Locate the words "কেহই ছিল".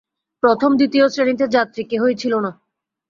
1.83-2.33